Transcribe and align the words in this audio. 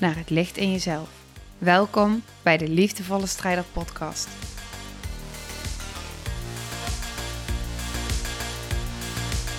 naar 0.00 0.16
het 0.16 0.30
licht 0.30 0.56
in 0.56 0.70
jezelf. 0.70 1.24
Welkom 1.58 2.22
bij 2.42 2.56
de 2.56 2.68
Liefdevolle 2.68 3.26
Strijder 3.26 3.64
Podcast. 3.64 4.28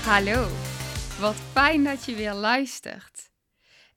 Hallo, 0.06 0.48
wat 1.20 1.36
fijn 1.36 1.84
dat 1.84 2.06
je 2.06 2.16
weer 2.16 2.34
luistert. 2.34 3.32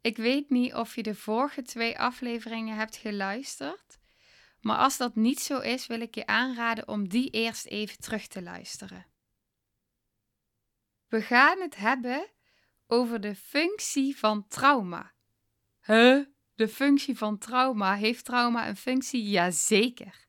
Ik 0.00 0.16
weet 0.16 0.50
niet 0.50 0.74
of 0.74 0.94
je 0.94 1.02
de 1.02 1.14
vorige 1.14 1.62
twee 1.62 1.98
afleveringen 1.98 2.76
hebt 2.76 2.96
geluisterd, 2.96 3.98
maar 4.60 4.76
als 4.76 4.96
dat 4.96 5.14
niet 5.14 5.40
zo 5.40 5.58
is, 5.58 5.86
wil 5.86 6.00
ik 6.00 6.14
je 6.14 6.26
aanraden 6.26 6.88
om 6.88 7.08
die 7.08 7.30
eerst 7.30 7.66
even 7.66 7.98
terug 7.98 8.26
te 8.26 8.42
luisteren. 8.42 9.06
We 11.08 11.22
gaan 11.22 11.60
het 11.60 11.76
hebben 11.76 12.30
over 12.86 13.20
de 13.20 13.34
functie 13.34 14.18
van 14.18 14.48
trauma. 14.48 15.12
Huh? 15.84 16.26
De 16.60 16.68
functie 16.68 17.18
van 17.18 17.38
trauma. 17.38 17.94
Heeft 17.94 18.24
trauma 18.24 18.68
een 18.68 18.76
functie? 18.76 19.30
Jazeker. 19.30 20.26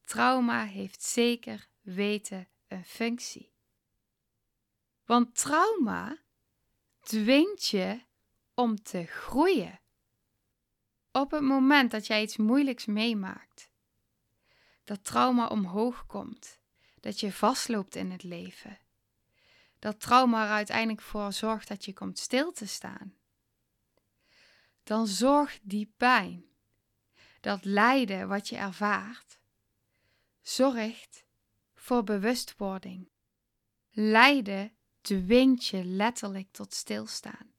Trauma 0.00 0.64
heeft 0.64 1.02
zeker 1.02 1.68
weten 1.80 2.48
een 2.68 2.84
functie. 2.84 3.52
Want 5.04 5.34
trauma 5.34 6.18
dwingt 7.00 7.66
je 7.66 8.00
om 8.54 8.82
te 8.82 9.04
groeien. 9.06 9.80
Op 11.10 11.30
het 11.30 11.42
moment 11.42 11.90
dat 11.90 12.06
jij 12.06 12.22
iets 12.22 12.36
moeilijks 12.36 12.86
meemaakt, 12.86 13.70
dat 14.84 15.04
trauma 15.04 15.46
omhoog 15.46 16.06
komt, 16.06 16.60
dat 17.00 17.20
je 17.20 17.32
vastloopt 17.32 17.94
in 17.94 18.10
het 18.10 18.22
leven, 18.22 18.78
dat 19.78 20.00
trauma 20.00 20.44
er 20.44 20.50
uiteindelijk 20.50 21.00
voor 21.00 21.32
zorgt 21.32 21.68
dat 21.68 21.84
je 21.84 21.92
komt 21.92 22.18
stil 22.18 22.52
te 22.52 22.66
staan, 22.66 23.20
dan 24.82 25.06
zorgt 25.06 25.60
die 25.62 25.92
pijn, 25.96 26.44
dat 27.40 27.64
lijden 27.64 28.28
wat 28.28 28.48
je 28.48 28.56
ervaart, 28.56 29.38
zorgt 30.40 31.24
voor 31.74 32.04
bewustwording. 32.04 33.10
Lijden 33.90 34.72
dwingt 35.00 35.66
je 35.66 35.84
letterlijk 35.84 36.52
tot 36.52 36.74
stilstaan, 36.74 37.52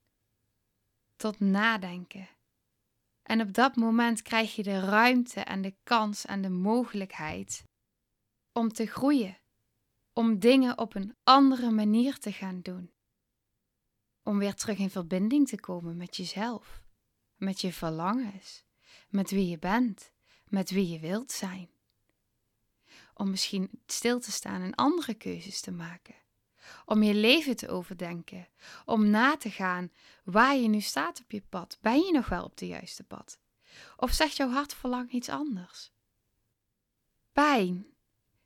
tot 1.16 1.40
nadenken. 1.40 2.28
En 3.22 3.40
op 3.40 3.52
dat 3.52 3.76
moment 3.76 4.22
krijg 4.22 4.54
je 4.54 4.62
de 4.62 4.80
ruimte 4.80 5.40
en 5.40 5.62
de 5.62 5.74
kans 5.82 6.24
en 6.24 6.42
de 6.42 6.48
mogelijkheid 6.48 7.64
om 8.52 8.68
te 8.68 8.86
groeien 8.86 9.38
om 10.14 10.38
dingen 10.38 10.78
op 10.78 10.94
een 10.94 11.16
andere 11.22 11.70
manier 11.70 12.18
te 12.18 12.32
gaan 12.32 12.60
doen. 12.60 12.92
Om 14.22 14.38
weer 14.38 14.54
terug 14.54 14.78
in 14.78 14.90
verbinding 14.90 15.48
te 15.48 15.60
komen 15.60 15.96
met 15.96 16.16
jezelf, 16.16 16.83
met 17.44 17.60
je 17.60 17.72
verlangens, 17.72 18.64
met 19.08 19.30
wie 19.30 19.48
je 19.48 19.58
bent, 19.58 20.12
met 20.48 20.70
wie 20.70 20.88
je 20.88 20.98
wilt 20.98 21.32
zijn. 21.32 21.70
Om 23.14 23.30
misschien 23.30 23.70
stil 23.86 24.20
te 24.20 24.32
staan 24.32 24.62
en 24.62 24.74
andere 24.74 25.14
keuzes 25.14 25.60
te 25.60 25.70
maken. 25.70 26.14
Om 26.84 27.02
je 27.02 27.14
leven 27.14 27.56
te 27.56 27.68
overdenken. 27.68 28.48
Om 28.84 29.10
na 29.10 29.36
te 29.36 29.50
gaan 29.50 29.92
waar 30.24 30.56
je 30.56 30.68
nu 30.68 30.80
staat 30.80 31.20
op 31.20 31.30
je 31.30 31.42
pad. 31.48 31.78
Ben 31.80 32.00
je 32.00 32.12
nog 32.12 32.28
wel 32.28 32.44
op 32.44 32.56
de 32.56 32.66
juiste 32.66 33.04
pad? 33.04 33.38
Of 33.96 34.12
zegt 34.12 34.36
jouw 34.36 34.48
hartverlang 34.48 35.10
iets 35.10 35.28
anders? 35.28 35.92
Pijn 37.32 37.94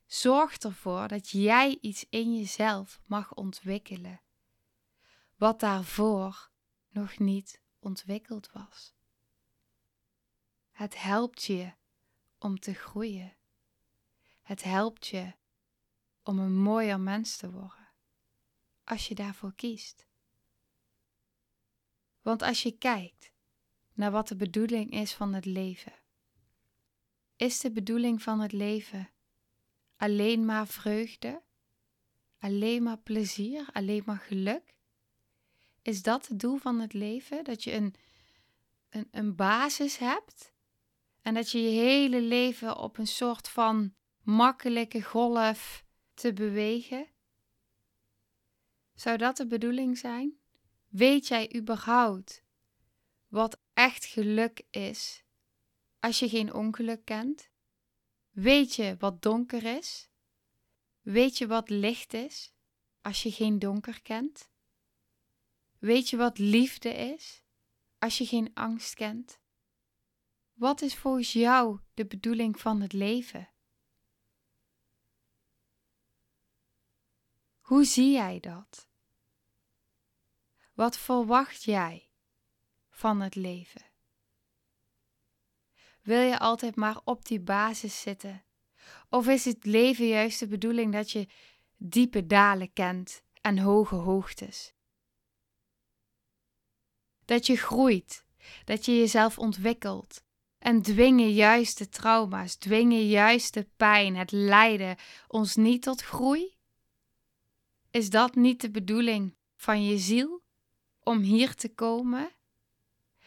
Zorg 0.09 0.57
ervoor 0.57 1.07
dat 1.07 1.29
jij 1.29 1.77
iets 1.81 2.05
in 2.09 2.35
jezelf 2.35 3.01
mag 3.05 3.33
ontwikkelen, 3.33 4.21
wat 5.35 5.59
daarvoor 5.59 6.49
nog 6.89 7.17
niet 7.17 7.61
ontwikkeld 7.79 8.51
was. 8.51 8.93
Het 10.79 11.01
helpt 11.01 11.43
je 11.43 11.73
om 12.37 12.59
te 12.59 12.73
groeien. 12.73 13.35
Het 14.41 14.63
helpt 14.63 15.07
je 15.07 15.33
om 16.23 16.39
een 16.39 16.55
mooier 16.55 16.99
mens 16.99 17.37
te 17.37 17.51
worden, 17.51 17.87
als 18.83 19.07
je 19.07 19.15
daarvoor 19.15 19.53
kiest. 19.55 20.07
Want 22.21 22.41
als 22.41 22.63
je 22.63 22.77
kijkt 22.77 23.31
naar 23.93 24.11
wat 24.11 24.27
de 24.27 24.35
bedoeling 24.35 24.91
is 24.91 25.13
van 25.13 25.33
het 25.33 25.45
leven, 25.45 25.93
is 27.35 27.59
de 27.59 27.71
bedoeling 27.71 28.21
van 28.21 28.39
het 28.39 28.51
leven 28.51 29.09
alleen 29.97 30.45
maar 30.45 30.67
vreugde, 30.67 31.41
alleen 32.37 32.83
maar 32.83 32.99
plezier, 32.99 33.69
alleen 33.73 34.03
maar 34.05 34.19
geluk? 34.19 34.75
Is 35.81 36.01
dat 36.01 36.27
het 36.27 36.39
doel 36.39 36.57
van 36.57 36.79
het 36.79 36.93
leven? 36.93 37.43
Dat 37.43 37.63
je 37.63 37.73
een, 37.73 37.95
een, 38.89 39.07
een 39.11 39.35
basis 39.35 39.97
hebt 39.97 40.57
en 41.21 41.33
dat 41.33 41.51
je 41.51 41.61
je 41.61 41.79
hele 41.79 42.21
leven 42.21 42.77
op 42.77 42.97
een 42.97 43.07
soort 43.07 43.49
van 43.49 43.93
makkelijke 44.21 45.01
golf 45.01 45.85
te 46.13 46.33
bewegen? 46.33 47.07
Zou 48.93 49.17
dat 49.17 49.37
de 49.37 49.47
bedoeling 49.47 49.97
zijn? 49.97 50.37
Weet 50.87 51.27
jij 51.27 51.55
überhaupt 51.55 52.43
wat 53.27 53.59
echt 53.73 54.05
geluk 54.05 54.61
is 54.69 55.23
als 55.99 56.19
je 56.19 56.29
geen 56.29 56.53
ongeluk 56.53 57.05
kent? 57.05 57.49
Weet 58.29 58.75
je 58.75 58.95
wat 58.99 59.21
donker 59.21 59.63
is? 59.63 60.09
Weet 61.01 61.37
je 61.37 61.47
wat 61.47 61.69
licht 61.69 62.13
is 62.13 62.53
als 63.01 63.23
je 63.23 63.31
geen 63.31 63.59
donker 63.59 64.01
kent? 64.01 64.49
Weet 65.79 66.09
je 66.09 66.17
wat 66.17 66.37
liefde 66.37 66.89
is 66.89 67.43
als 67.99 68.17
je 68.17 68.25
geen 68.25 68.51
angst 68.53 68.93
kent? 68.93 69.39
Wat 70.59 70.81
is 70.81 70.95
volgens 70.95 71.33
jou 71.33 71.79
de 71.93 72.05
bedoeling 72.05 72.59
van 72.59 72.81
het 72.81 72.93
leven? 72.93 73.49
Hoe 77.59 77.85
zie 77.85 78.11
jij 78.11 78.39
dat? 78.39 78.89
Wat 80.73 80.97
verwacht 80.97 81.63
jij 81.63 82.11
van 82.89 83.21
het 83.21 83.35
leven? 83.35 83.81
Wil 86.01 86.21
je 86.21 86.39
altijd 86.39 86.75
maar 86.75 87.01
op 87.03 87.25
die 87.25 87.41
basis 87.41 88.01
zitten? 88.01 88.43
Of 89.09 89.27
is 89.27 89.45
het 89.45 89.65
leven 89.65 90.07
juist 90.07 90.39
de 90.39 90.47
bedoeling 90.47 90.93
dat 90.93 91.11
je 91.11 91.27
diepe 91.77 92.25
dalen 92.25 92.73
kent 92.73 93.23
en 93.41 93.57
hoge 93.57 93.95
hoogtes? 93.95 94.73
Dat 97.25 97.45
je 97.45 97.57
groeit, 97.57 98.25
dat 98.65 98.85
je 98.85 98.97
jezelf 98.97 99.37
ontwikkelt. 99.37 100.27
En 100.59 100.81
dwingen 100.81 101.33
juist 101.33 101.77
de 101.77 101.89
trauma's, 101.89 102.55
dwingen 102.55 103.07
juist 103.07 103.53
de 103.53 103.67
pijn, 103.77 104.15
het 104.15 104.31
lijden 104.31 104.97
ons 105.27 105.55
niet 105.55 105.81
tot 105.81 106.01
groei? 106.01 106.57
Is 107.91 108.09
dat 108.09 108.35
niet 108.35 108.61
de 108.61 108.71
bedoeling 108.71 109.35
van 109.55 109.85
je 109.85 109.97
ziel? 109.97 110.41
Om 111.03 111.19
hier 111.19 111.55
te 111.55 111.73
komen 111.73 112.31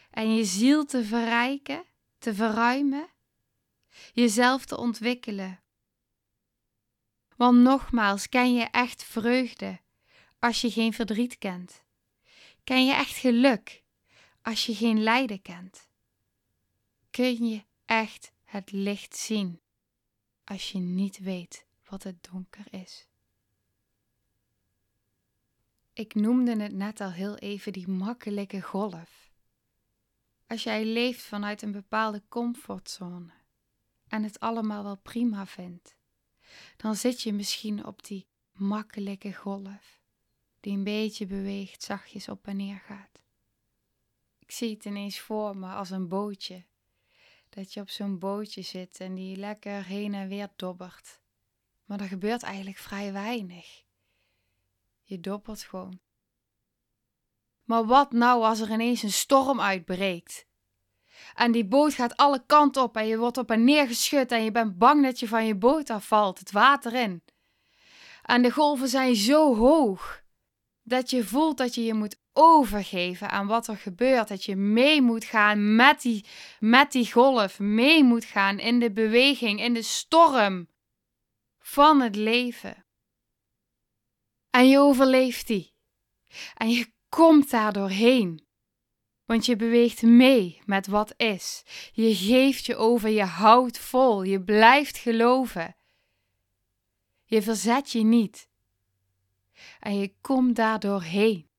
en 0.09 0.35
je 0.35 0.43
ziel 0.43 0.85
te 0.85 1.05
verrijken? 1.05 1.85
te 2.23 2.33
verruimen, 2.33 3.09
jezelf 4.13 4.65
te 4.65 4.77
ontwikkelen. 4.77 5.63
Want 7.35 7.57
nogmaals, 7.57 8.29
ken 8.29 8.53
je 8.53 8.63
echt 8.63 9.03
vreugde 9.03 9.79
als 10.39 10.61
je 10.61 10.71
geen 10.71 10.93
verdriet 10.93 11.37
kent? 11.37 11.83
Ken 12.63 12.85
je 12.85 12.93
echt 12.93 13.15
geluk 13.15 13.83
als 14.41 14.65
je 14.65 14.75
geen 14.75 15.03
lijden 15.03 15.41
kent? 15.41 15.89
Kun 17.13 17.45
je 17.47 17.63
echt 17.85 18.31
het 18.43 18.71
licht 18.71 19.15
zien 19.15 19.61
als 20.43 20.71
je 20.71 20.79
niet 20.79 21.19
weet 21.19 21.65
wat 21.89 22.03
het 22.03 22.27
donker 22.31 22.73
is? 22.73 23.07
Ik 25.93 26.15
noemde 26.15 26.61
het 26.61 26.73
net 26.73 27.01
al 27.01 27.11
heel 27.11 27.37
even 27.37 27.73
die 27.73 27.87
makkelijke 27.87 28.61
golf. 28.61 29.31
Als 30.47 30.63
jij 30.63 30.85
leeft 30.85 31.21
vanuit 31.21 31.61
een 31.61 31.71
bepaalde 31.71 32.23
comfortzone 32.29 33.33
en 34.07 34.23
het 34.23 34.39
allemaal 34.39 34.83
wel 34.83 34.97
prima 34.97 35.45
vindt, 35.45 35.95
dan 36.77 36.95
zit 36.95 37.21
je 37.21 37.33
misschien 37.33 37.85
op 37.85 38.03
die 38.03 38.27
makkelijke 38.51 39.33
golf 39.33 40.01
die 40.59 40.73
een 40.73 40.83
beetje 40.83 41.25
beweegt, 41.25 41.83
zachtjes 41.83 42.29
op 42.29 42.47
en 42.47 42.55
neer 42.55 42.79
gaat. 42.79 43.21
Ik 44.39 44.51
zie 44.51 44.73
het 44.73 44.85
ineens 44.85 45.19
voor 45.19 45.57
me 45.57 45.73
als 45.73 45.89
een 45.89 46.07
bootje. 46.07 46.65
Dat 47.53 47.73
je 47.73 47.81
op 47.81 47.89
zo'n 47.89 48.19
bootje 48.19 48.61
zit 48.61 48.99
en 48.99 49.13
die 49.13 49.35
lekker 49.35 49.85
heen 49.85 50.13
en 50.13 50.27
weer 50.27 50.49
dobbert. 50.55 51.21
Maar 51.85 51.99
er 51.99 52.07
gebeurt 52.07 52.43
eigenlijk 52.43 52.77
vrij 52.77 53.13
weinig. 53.13 53.83
Je 55.01 55.19
dobbert 55.19 55.61
gewoon. 55.61 55.99
Maar 57.63 57.85
wat 57.85 58.11
nou 58.11 58.43
als 58.43 58.59
er 58.59 58.71
ineens 58.71 59.03
een 59.03 59.11
storm 59.11 59.61
uitbreekt? 59.61 60.45
En 61.35 61.51
die 61.51 61.65
boot 61.65 61.93
gaat 61.93 62.17
alle 62.17 62.43
kanten 62.45 62.83
op 62.83 62.97
en 62.97 63.07
je 63.07 63.17
wordt 63.17 63.37
op 63.37 63.51
en 63.51 63.63
neer 63.63 63.87
geschud 63.87 64.31
en 64.31 64.43
je 64.43 64.51
bent 64.51 64.77
bang 64.77 65.03
dat 65.03 65.19
je 65.19 65.27
van 65.27 65.45
je 65.45 65.55
boot 65.55 65.89
afvalt, 65.89 66.39
het 66.39 66.51
water 66.51 66.93
in. 66.93 67.23
En 68.23 68.41
de 68.41 68.51
golven 68.51 68.87
zijn 68.87 69.15
zo 69.15 69.55
hoog 69.55 70.23
dat 70.83 71.09
je 71.09 71.23
voelt 71.23 71.57
dat 71.57 71.75
je 71.75 71.83
je 71.83 71.93
moet 71.93 72.21
overgeven 72.33 73.29
aan 73.29 73.47
wat 73.47 73.67
er 73.67 73.77
gebeurt. 73.77 74.27
Dat 74.27 74.43
je 74.43 74.55
mee 74.55 75.01
moet 75.01 75.23
gaan 75.23 75.75
met 75.75 76.01
die, 76.01 76.25
met 76.59 76.91
die 76.91 77.11
golf, 77.11 77.59
mee 77.59 78.03
moet 78.03 78.25
gaan 78.25 78.59
in 78.59 78.79
de 78.79 78.91
beweging, 78.91 79.59
in 79.59 79.73
de 79.73 79.81
storm 79.81 80.67
van 81.59 82.01
het 82.01 82.15
leven. 82.15 82.85
En 84.49 84.67
je 84.67 84.79
overleeft 84.79 85.47
die. 85.47 85.73
En 86.55 86.69
je 86.69 86.91
komt 87.09 87.49
daar 87.49 87.73
doorheen. 87.73 88.45
Want 89.25 89.45
je 89.45 89.55
beweegt 89.55 90.01
mee 90.01 90.61
met 90.65 90.87
wat 90.87 91.13
is. 91.17 91.63
Je 91.91 92.15
geeft 92.15 92.65
je 92.65 92.75
over, 92.75 93.09
je 93.09 93.23
houdt 93.23 93.79
vol, 93.79 94.23
je 94.23 94.41
blijft 94.41 94.97
geloven. 94.97 95.75
Je 97.23 97.41
verzet 97.41 97.91
je 97.91 98.03
niet. 98.03 98.49
En 99.79 99.97
je 99.97 100.13
komt 100.21 100.55
daar 100.55 100.79
doorheen. 100.79 101.51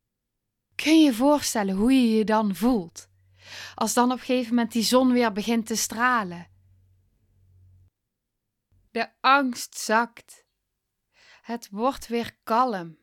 Kun 0.75 0.99
je 0.99 1.05
je 1.05 1.15
voorstellen 1.15 1.75
hoe 1.75 1.93
je 1.93 2.17
je 2.17 2.25
dan 2.25 2.55
voelt? 2.55 3.09
Als 3.75 3.95
dan 3.95 4.13
op 4.13 4.19
een 4.19 4.25
gegeven 4.25 4.55
moment 4.55 4.73
die 4.73 4.83
zon 4.83 5.13
weer 5.13 5.33
begint 5.33 5.67
te 5.67 5.77
stralen. 5.77 6.49
De 8.91 9.09
angst 9.21 9.79
zakt. 9.79 10.45
Het 11.43 11.69
wordt 11.71 12.07
weer 12.07 12.37
kalm. 12.43 12.99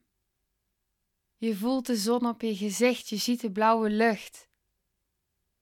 Je 1.37 1.55
voelt 1.55 1.85
de 1.85 1.95
zon 1.95 2.25
op 2.25 2.41
je 2.41 2.55
gezicht, 2.55 3.09
je 3.09 3.17
ziet 3.17 3.41
de 3.41 3.51
blauwe 3.51 3.89
lucht. 3.89 4.49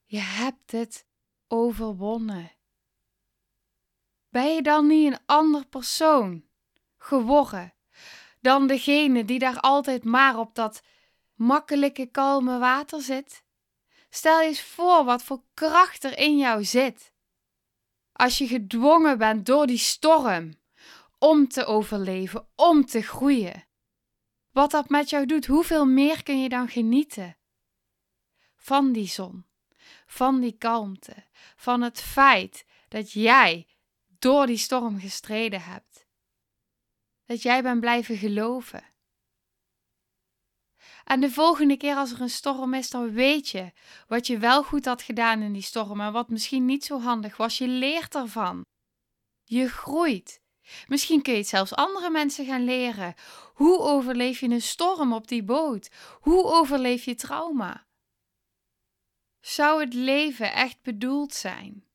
Je 0.06 0.20
hebt 0.20 0.72
het 0.72 1.06
overwonnen. 1.48 2.52
Ben 4.30 4.54
je 4.54 4.62
dan 4.62 4.88
niet 4.88 5.14
een 5.14 5.20
ander 5.26 5.66
persoon 5.66 6.46
geworden 6.98 7.74
dan 8.42 8.68
degene 8.68 9.26
die 9.26 9.40
daar 9.40 9.60
altijd 9.60 10.04
maar 10.04 10.38
op 10.38 10.56
dat 10.56 10.82
makkelijke, 11.40 12.06
kalme 12.06 12.60
water 12.60 13.02
zit? 13.02 13.44
Stel 14.10 14.40
je 14.40 14.48
eens 14.48 14.62
voor 14.62 15.04
wat 15.04 15.24
voor 15.24 15.44
kracht 15.54 16.04
er 16.04 16.18
in 16.18 16.38
jou 16.38 16.64
zit. 16.64 17.14
Als 18.12 18.38
je 18.38 18.48
gedwongen 18.48 19.18
bent 19.18 19.46
door 19.46 19.68
die 19.68 19.78
storm 19.78 20.54
om 21.18 21.48
te 21.48 21.66
overleven, 21.66 22.48
om 22.56 22.86
te 22.86 23.02
groeien. 23.02 23.68
Wat 24.52 24.72
dat 24.72 24.90
met 24.90 25.10
jou 25.10 25.26
doet, 25.26 25.46
hoeveel 25.46 25.86
meer 25.86 26.24
kun 26.24 26.42
je 26.42 26.50
dan 26.50 26.68
genieten 26.68 27.38
van 28.56 28.92
die 28.92 29.08
zon, 29.08 29.46
van 30.06 30.40
die 30.40 30.58
kalmte, 30.58 31.16
van 31.56 31.82
het 31.82 32.02
feit 32.02 32.66
dat 32.88 33.12
jij 33.12 33.68
door 34.08 34.46
die 34.46 34.58
storm 34.58 35.00
gestreden 35.00 35.62
hebt. 35.62 36.08
Dat 37.26 37.42
jij 37.42 37.62
bent 37.62 37.80
blijven 37.80 38.18
geloven. 38.18 38.84
En 41.12 41.20
de 41.20 41.32
volgende 41.32 41.78
keer 41.78 41.96
als 41.96 42.12
er 42.12 42.22
een 42.22 42.30
storm 42.30 42.74
is, 42.74 42.90
dan 42.90 43.12
weet 43.12 43.50
je 43.50 43.72
wat 44.08 44.28
je 44.28 44.38
wel 44.38 44.64
goed 44.64 44.86
had 44.86 45.02
gedaan 45.02 45.42
in 45.42 45.54
die 45.54 45.62
storm 45.62 46.02
en 46.02 46.12
wat 46.12 46.30
misschien 46.30 46.66
niet 46.66 46.86
zo 46.86 47.00
handig 47.00 47.38
was. 47.38 47.58
Je 47.58 47.68
leert 47.68 48.16
ervan. 48.16 48.66
Je 49.44 49.70
groeit. 49.70 50.42
Misschien 50.88 51.22
kun 51.22 51.34
je 51.34 51.40
het 51.40 51.48
zelfs 51.48 51.76
andere 51.76 52.10
mensen 52.10 52.46
gaan 52.46 52.64
leren. 52.64 53.14
Hoe 53.54 53.80
overleef 53.80 54.40
je 54.40 54.50
een 54.50 54.62
storm 54.62 55.14
op 55.14 55.28
die 55.28 55.44
boot? 55.44 55.90
Hoe 56.20 56.44
overleef 56.44 57.06
je 57.06 57.16
trauma? 57.16 57.86
Zou 59.40 59.82
het 59.82 59.94
leven 59.94 60.54
echt 60.54 60.82
bedoeld 60.82 61.34
zijn 61.34 61.88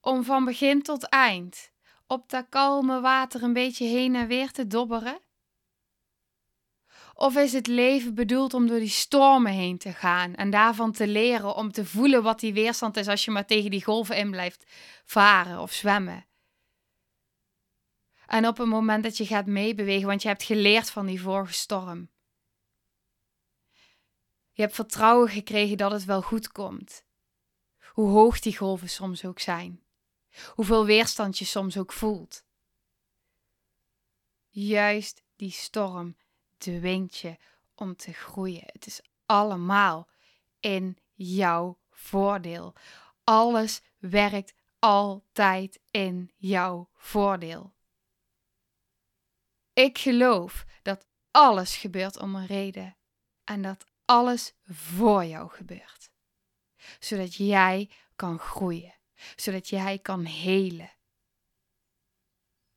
om 0.00 0.24
van 0.24 0.44
begin 0.44 0.82
tot 0.82 1.08
eind 1.08 1.72
op 2.06 2.30
dat 2.30 2.46
kalme 2.48 3.00
water 3.00 3.42
een 3.42 3.52
beetje 3.52 3.86
heen 3.86 4.14
en 4.14 4.26
weer 4.26 4.50
te 4.50 4.66
dobberen? 4.66 5.20
Of 7.20 7.36
is 7.36 7.52
het 7.52 7.66
leven 7.66 8.14
bedoeld 8.14 8.54
om 8.54 8.66
door 8.66 8.78
die 8.78 8.88
stormen 8.88 9.52
heen 9.52 9.78
te 9.78 9.92
gaan 9.92 10.34
en 10.34 10.50
daarvan 10.50 10.92
te 10.92 11.06
leren 11.06 11.54
om 11.54 11.72
te 11.72 11.84
voelen 11.84 12.22
wat 12.22 12.40
die 12.40 12.52
weerstand 12.52 12.96
is 12.96 13.08
als 13.08 13.24
je 13.24 13.30
maar 13.30 13.46
tegen 13.46 13.70
die 13.70 13.84
golven 13.84 14.16
in 14.16 14.30
blijft 14.30 14.64
varen 15.04 15.60
of 15.60 15.72
zwemmen? 15.72 16.26
En 18.26 18.46
op 18.46 18.58
het 18.58 18.66
moment 18.68 19.02
dat 19.02 19.16
je 19.16 19.26
gaat 19.26 19.46
meebewegen, 19.46 20.06
want 20.06 20.22
je 20.22 20.28
hebt 20.28 20.42
geleerd 20.42 20.90
van 20.90 21.06
die 21.06 21.20
vorige 21.20 21.52
storm. 21.52 22.10
Je 24.52 24.62
hebt 24.62 24.74
vertrouwen 24.74 25.28
gekregen 25.28 25.76
dat 25.76 25.90
het 25.90 26.04
wel 26.04 26.22
goed 26.22 26.48
komt. 26.52 27.04
Hoe 27.92 28.08
hoog 28.08 28.40
die 28.40 28.56
golven 28.56 28.88
soms 28.88 29.24
ook 29.24 29.40
zijn. 29.40 29.82
Hoeveel 30.54 30.84
weerstand 30.84 31.38
je 31.38 31.44
soms 31.44 31.78
ook 31.78 31.92
voelt. 31.92 32.44
Juist 34.48 35.22
die 35.36 35.50
storm 35.50 36.16
dwingt 36.58 37.16
je 37.16 37.36
om 37.74 37.96
te 37.96 38.12
groeien. 38.12 38.64
Het 38.66 38.86
is 38.86 39.00
allemaal 39.26 40.08
in 40.60 40.98
jouw 41.14 41.78
voordeel. 41.90 42.74
Alles 43.24 43.82
werkt 43.98 44.54
altijd 44.78 45.80
in 45.90 46.32
jouw 46.36 46.88
voordeel. 46.94 47.74
Ik 49.72 49.98
geloof 49.98 50.64
dat 50.82 51.06
alles 51.30 51.76
gebeurt 51.76 52.18
om 52.18 52.34
een 52.34 52.46
reden 52.46 52.96
en 53.44 53.62
dat 53.62 53.86
alles 54.04 54.52
voor 54.64 55.24
jou 55.24 55.50
gebeurt. 55.50 56.10
Zodat 56.98 57.34
jij 57.34 57.90
kan 58.16 58.38
groeien, 58.38 58.94
zodat 59.36 59.68
jij 59.68 59.98
kan 59.98 60.24
helen. 60.24 60.92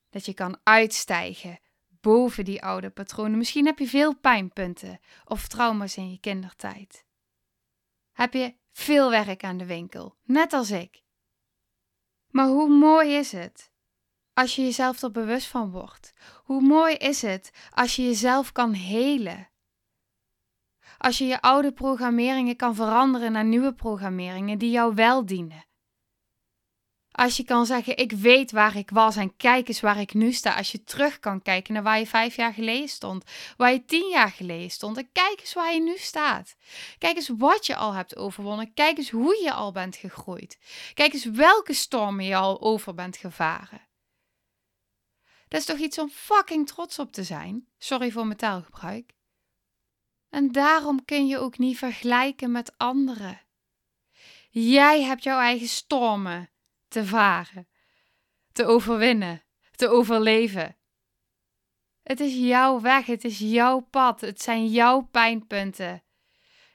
Dat 0.09 0.25
je 0.25 0.33
kan 0.33 0.59
uitstijgen 0.63 1.59
boven 2.01 2.45
die 2.45 2.63
oude 2.63 2.89
patronen. 2.89 3.37
Misschien 3.37 3.65
heb 3.65 3.79
je 3.79 3.87
veel 3.87 4.15
pijnpunten 4.15 4.99
of 5.25 5.47
trauma's 5.47 5.97
in 5.97 6.11
je 6.11 6.19
kindertijd. 6.19 7.05
Heb 8.11 8.33
je 8.33 8.55
veel 8.71 9.09
werk 9.09 9.43
aan 9.43 9.57
de 9.57 9.65
winkel, 9.65 10.15
net 10.23 10.53
als 10.53 10.71
ik. 10.71 11.03
Maar 12.29 12.47
hoe 12.47 12.69
mooi 12.69 13.13
is 13.13 13.31
het 13.31 13.71
als 14.33 14.55
je 14.55 14.61
jezelf 14.61 15.01
er 15.01 15.11
bewust 15.11 15.47
van 15.47 15.71
wordt? 15.71 16.13
Hoe 16.43 16.61
mooi 16.61 16.95
is 16.95 17.21
het 17.21 17.51
als 17.69 17.95
je 17.95 18.03
jezelf 18.03 18.51
kan 18.51 18.73
helen? 18.73 19.49
Als 20.97 21.17
je 21.17 21.25
je 21.25 21.41
oude 21.41 21.71
programmeringen 21.71 22.55
kan 22.55 22.75
veranderen 22.75 23.31
naar 23.31 23.45
nieuwe 23.45 23.73
programmeringen 23.73 24.57
die 24.57 24.71
jou 24.71 24.95
wel 24.95 25.25
dienen. 25.25 25.65
Als 27.11 27.37
je 27.37 27.43
kan 27.43 27.65
zeggen, 27.65 27.97
ik 27.97 28.11
weet 28.11 28.51
waar 28.51 28.75
ik 28.75 28.89
was 28.89 29.15
en 29.15 29.35
kijk 29.37 29.67
eens 29.67 29.79
waar 29.79 29.99
ik 29.99 30.13
nu 30.13 30.31
sta. 30.31 30.55
Als 30.55 30.71
je 30.71 30.83
terug 30.83 31.19
kan 31.19 31.41
kijken 31.41 31.73
naar 31.73 31.83
waar 31.83 31.99
je 31.99 32.07
vijf 32.07 32.35
jaar 32.35 32.53
geleden 32.53 32.89
stond, 32.89 33.23
waar 33.57 33.71
je 33.71 33.85
tien 33.85 34.09
jaar 34.09 34.29
geleden 34.29 34.69
stond. 34.69 34.97
En 34.97 35.09
kijk 35.11 35.39
eens 35.39 35.53
waar 35.53 35.73
je 35.73 35.81
nu 35.81 35.97
staat. 35.97 36.55
Kijk 36.97 37.15
eens 37.15 37.31
wat 37.37 37.65
je 37.65 37.75
al 37.75 37.93
hebt 37.93 38.15
overwonnen. 38.15 38.73
Kijk 38.73 38.97
eens 38.97 39.09
hoe 39.09 39.43
je 39.43 39.53
al 39.53 39.71
bent 39.71 39.95
gegroeid. 39.95 40.59
Kijk 40.93 41.13
eens 41.13 41.25
welke 41.25 41.73
stormen 41.73 42.25
je 42.25 42.35
al 42.35 42.61
over 42.61 42.93
bent 42.93 43.17
gevaren. 43.17 43.81
Dat 45.47 45.59
is 45.59 45.65
toch 45.65 45.77
iets 45.77 45.99
om 45.99 46.09
fucking 46.09 46.67
trots 46.67 46.99
op 46.99 47.11
te 47.11 47.23
zijn? 47.23 47.67
Sorry 47.77 48.11
voor 48.11 48.25
mijn 48.25 48.37
taalgebruik. 48.37 49.13
En 50.29 50.51
daarom 50.51 51.05
kun 51.05 51.27
je 51.27 51.37
ook 51.37 51.57
niet 51.57 51.77
vergelijken 51.77 52.51
met 52.51 52.77
anderen. 52.77 53.41
Jij 54.49 55.03
hebt 55.03 55.23
jouw 55.23 55.39
eigen 55.39 55.67
stormen 55.67 56.50
te 56.91 57.05
varen, 57.05 57.67
te 58.51 58.65
overwinnen, 58.65 59.43
te 59.75 59.89
overleven. 59.89 60.75
Het 62.03 62.19
is 62.19 62.35
jouw 62.35 62.81
weg, 62.81 63.05
het 63.05 63.23
is 63.23 63.39
jouw 63.39 63.79
pad, 63.79 64.21
het 64.21 64.41
zijn 64.41 64.67
jouw 64.67 65.01
pijnpunten 65.11 66.03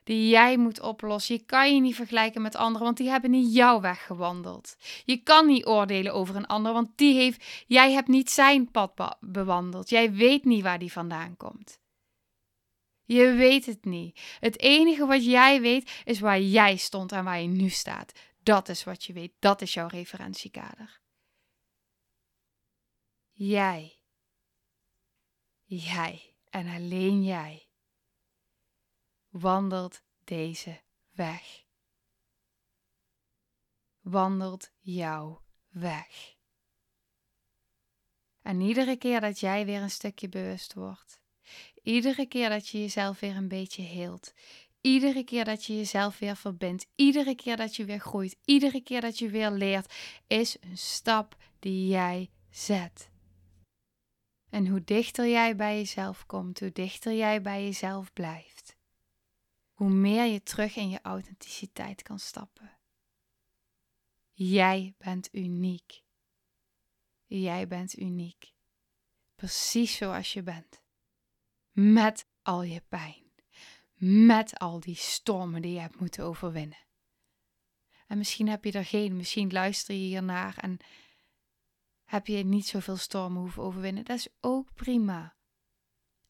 die 0.04 0.28
jij 0.28 0.56
moet 0.56 0.80
oplossen. 0.80 1.35
Je 1.35 1.44
kan 1.44 1.75
je 1.75 1.80
niet 1.80 1.94
vergelijken 1.94 2.42
met 2.42 2.56
anderen, 2.56 2.85
want 2.85 2.96
die 2.96 3.08
hebben 3.08 3.30
niet 3.30 3.54
jouw 3.54 3.80
weg 3.80 4.06
gewandeld. 4.06 4.76
Je 5.04 5.16
kan 5.16 5.46
niet 5.46 5.66
oordelen 5.66 6.14
over 6.14 6.37
een 6.37 6.46
ander, 6.46 6.73
want 6.73 6.90
die 6.96 7.14
heeft, 7.14 7.64
jij 7.66 7.92
hebt 7.92 8.08
niet 8.08 8.30
zijn 8.30 8.70
pad 8.70 9.16
bewandeld. 9.20 9.88
Jij 9.88 10.12
weet 10.12 10.44
niet 10.44 10.62
waar 10.62 10.78
die 10.78 10.92
vandaan 10.92 11.37
komt. 11.37 11.80
Je 13.04 13.32
weet 13.32 13.66
het 13.66 13.85
niet. 13.85 14.20
Het 14.40 14.61
enige 14.61 15.06
wat 15.06 15.25
jij 15.25 15.61
weet 15.61 16.02
is 16.04 16.20
waar 16.20 16.40
jij 16.40 16.76
stond 16.76 17.12
en 17.12 17.25
waar 17.25 17.40
je 17.40 17.49
nu 17.49 17.68
staat. 17.68 18.12
Dat 18.46 18.68
is 18.68 18.84
wat 18.84 19.04
je 19.04 19.12
weet. 19.12 19.32
Dat 19.38 19.60
is 19.60 19.74
jouw 19.74 19.86
referentiekader. 19.86 21.00
Jij. 23.30 24.00
Jij 25.64 26.36
en 26.50 26.68
alleen 26.68 27.24
jij 27.24 27.68
wandelt 29.28 30.02
deze 30.24 30.80
weg. 31.10 31.64
wandelt 34.00 34.70
jouw 34.78 35.42
weg. 35.68 36.36
En 38.42 38.60
iedere 38.60 38.96
keer 38.96 39.20
dat 39.20 39.40
jij 39.40 39.64
weer 39.66 39.82
een 39.82 39.90
stukje 39.90 40.28
bewust 40.28 40.74
wordt, 40.74 41.20
iedere 41.82 42.26
keer 42.26 42.48
dat 42.48 42.68
je 42.68 42.80
jezelf 42.80 43.20
weer 43.20 43.36
een 43.36 43.48
beetje 43.48 43.82
heelt, 43.82 44.32
iedere 44.86 45.24
keer 45.24 45.44
dat 45.44 45.64
je 45.64 45.76
jezelf 45.76 46.18
weer 46.18 46.36
verbindt, 46.36 46.86
iedere 46.94 47.34
keer 47.34 47.56
dat 47.56 47.76
je 47.76 47.84
weer 47.84 48.00
groeit, 48.00 48.36
iedere 48.44 48.80
keer 48.80 49.00
dat 49.00 49.18
je 49.18 49.28
weer 49.28 49.50
leert, 49.50 49.94
is 50.26 50.56
een 50.60 50.78
stap 50.78 51.36
die 51.58 51.88
jij 51.88 52.30
zet. 52.50 53.10
En 54.50 54.66
hoe 54.66 54.84
dichter 54.84 55.28
jij 55.28 55.56
bij 55.56 55.76
jezelf 55.76 56.26
komt, 56.26 56.60
hoe 56.60 56.72
dichter 56.72 57.14
jij 57.14 57.42
bij 57.42 57.64
jezelf 57.64 58.12
blijft, 58.12 58.76
hoe 59.72 59.90
meer 59.90 60.24
je 60.24 60.42
terug 60.42 60.76
in 60.76 60.88
je 60.88 61.00
authenticiteit 61.02 62.02
kan 62.02 62.18
stappen. 62.18 62.78
Jij 64.32 64.94
bent 64.98 65.28
uniek. 65.32 66.02
Jij 67.24 67.66
bent 67.68 67.98
uniek. 67.98 68.52
Precies 69.34 69.96
zoals 69.96 70.32
je 70.32 70.42
bent. 70.42 70.82
Met 71.72 72.26
al 72.42 72.62
je 72.62 72.82
pijn. 72.88 73.25
Met 73.98 74.58
al 74.58 74.80
die 74.80 74.94
stormen 74.94 75.62
die 75.62 75.72
je 75.72 75.80
hebt 75.80 76.00
moeten 76.00 76.24
overwinnen. 76.24 76.78
En 78.06 78.18
misschien 78.18 78.48
heb 78.48 78.64
je 78.64 78.72
er 78.72 78.84
geen, 78.84 79.16
misschien 79.16 79.52
luister 79.52 79.94
je 79.94 80.00
hiernaar 80.00 80.56
en 80.58 80.78
heb 82.04 82.26
je 82.26 82.44
niet 82.44 82.66
zoveel 82.66 82.96
stormen 82.96 83.40
hoeven 83.40 83.62
overwinnen. 83.62 84.04
Dat 84.04 84.16
is 84.16 84.28
ook 84.40 84.74
prima. 84.74 85.36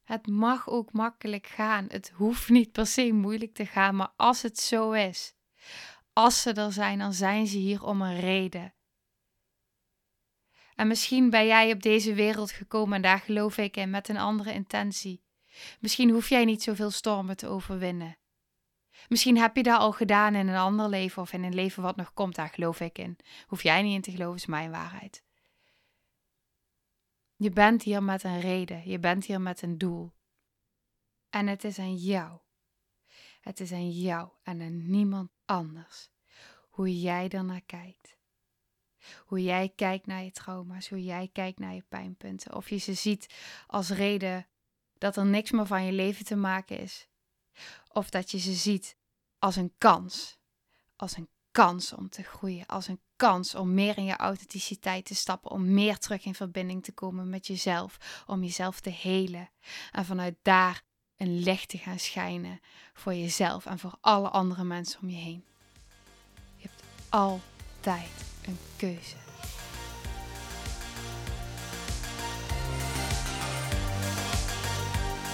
Het 0.04 0.26
mag 0.26 0.68
ook 0.68 0.92
makkelijk 0.92 1.46
gaan. 1.46 1.86
Het 1.88 2.10
hoeft 2.10 2.48
niet 2.48 2.72
per 2.72 2.86
se 2.86 3.12
moeilijk 3.12 3.54
te 3.54 3.66
gaan, 3.66 3.96
maar 3.96 4.12
als 4.16 4.42
het 4.42 4.58
zo 4.58 4.92
is, 4.92 5.34
als 6.12 6.42
ze 6.42 6.52
er 6.52 6.72
zijn, 6.72 6.98
dan 6.98 7.12
zijn 7.12 7.46
ze 7.46 7.58
hier 7.58 7.82
om 7.82 8.02
een 8.02 8.20
reden. 8.20 8.74
En 10.74 10.86
misschien 10.86 11.30
ben 11.30 11.46
jij 11.46 11.72
op 11.72 11.82
deze 11.82 12.14
wereld 12.14 12.50
gekomen 12.50 12.96
en 12.96 13.02
daar 13.02 13.18
geloof 13.18 13.58
ik 13.58 13.76
in 13.76 13.90
met 13.90 14.08
een 14.08 14.16
andere 14.16 14.52
intentie. 14.52 15.25
Misschien 15.80 16.10
hoef 16.10 16.28
jij 16.28 16.44
niet 16.44 16.62
zoveel 16.62 16.90
stormen 16.90 17.36
te 17.36 17.46
overwinnen. 17.46 18.18
Misschien 19.08 19.38
heb 19.38 19.56
je 19.56 19.62
dat 19.62 19.78
al 19.78 19.92
gedaan 19.92 20.34
in 20.34 20.48
een 20.48 20.56
ander 20.56 20.88
leven 20.88 21.22
of 21.22 21.32
in 21.32 21.42
een 21.42 21.54
leven 21.54 21.82
wat 21.82 21.96
nog 21.96 22.12
komt, 22.12 22.34
daar 22.34 22.48
geloof 22.48 22.80
ik 22.80 22.98
in. 22.98 23.16
Hoef 23.46 23.62
jij 23.62 23.82
niet 23.82 23.94
in 23.94 24.00
te 24.00 24.10
geloven, 24.10 24.36
is 24.36 24.46
mijn 24.46 24.70
waarheid. 24.70 25.24
Je 27.36 27.50
bent 27.50 27.82
hier 27.82 28.02
met 28.02 28.22
een 28.22 28.40
reden, 28.40 28.88
je 28.88 28.98
bent 28.98 29.24
hier 29.24 29.40
met 29.40 29.62
een 29.62 29.78
doel. 29.78 30.12
En 31.30 31.46
het 31.46 31.64
is 31.64 31.78
aan 31.78 31.94
jou. 31.94 32.38
Het 33.40 33.60
is 33.60 33.72
aan 33.72 33.90
jou 33.90 34.28
en 34.42 34.60
aan 34.60 34.90
niemand 34.90 35.30
anders 35.44 36.10
hoe 36.76 37.00
jij 37.00 37.28
ernaar 37.28 37.62
kijkt. 37.66 38.16
Hoe 39.26 39.42
jij 39.42 39.72
kijkt 39.76 40.06
naar 40.06 40.22
je 40.22 40.30
trauma's, 40.30 40.88
hoe 40.88 41.04
jij 41.04 41.28
kijkt 41.32 41.58
naar 41.58 41.74
je 41.74 41.84
pijnpunten. 41.88 42.54
Of 42.54 42.70
je 42.70 42.76
ze 42.76 42.94
ziet 42.94 43.34
als 43.66 43.90
reden 43.90 44.46
dat 44.98 45.16
er 45.16 45.26
niks 45.26 45.50
meer 45.50 45.66
van 45.66 45.84
je 45.84 45.92
leven 45.92 46.24
te 46.24 46.36
maken 46.36 46.78
is. 46.78 47.08
Of 47.92 48.10
dat 48.10 48.30
je 48.30 48.38
ze 48.38 48.52
ziet 48.52 48.96
als 49.38 49.56
een 49.56 49.72
kans. 49.78 50.38
Als 50.96 51.16
een 51.16 51.28
kans 51.50 51.92
om 51.92 52.08
te 52.08 52.22
groeien. 52.22 52.66
Als 52.66 52.88
een 52.88 53.00
kans 53.16 53.54
om 53.54 53.74
meer 53.74 53.96
in 53.96 54.04
je 54.04 54.16
authenticiteit 54.16 55.04
te 55.04 55.14
stappen. 55.14 55.50
Om 55.50 55.72
meer 55.74 55.98
terug 55.98 56.24
in 56.24 56.34
verbinding 56.34 56.84
te 56.84 56.92
komen 56.92 57.30
met 57.30 57.46
jezelf. 57.46 58.24
Om 58.26 58.42
jezelf 58.42 58.80
te 58.80 58.90
helen. 58.90 59.50
En 59.92 60.04
vanuit 60.04 60.36
daar 60.42 60.82
een 61.16 61.38
licht 61.38 61.68
te 61.68 61.78
gaan 61.78 61.98
schijnen 61.98 62.60
voor 62.92 63.14
jezelf 63.14 63.66
en 63.66 63.78
voor 63.78 63.94
alle 64.00 64.28
andere 64.28 64.64
mensen 64.64 65.00
om 65.00 65.10
je 65.10 65.16
heen. 65.16 65.44
Je 66.56 66.68
hebt 66.68 66.82
altijd 67.08 68.10
een 68.46 68.58
keuze. 68.76 69.25